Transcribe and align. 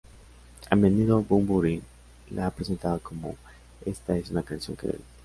A 0.71 0.75
menudo, 0.75 1.21
Bunbury 1.21 1.79
la 2.31 2.47
ha 2.47 2.49
presentado 2.49 2.99
como: 3.01 3.35
""esta 3.85 4.17
es 4.17 4.31
una 4.31 4.41
canción 4.41 4.75
que 4.75 4.87
duele"". 4.87 5.03